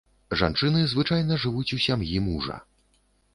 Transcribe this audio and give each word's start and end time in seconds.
Жанчыны 0.39 0.79
звычайна 0.93 1.37
жывуць 1.43 1.67
у 1.77 1.79
сям'і 1.85 2.23
мужа. 2.31 2.57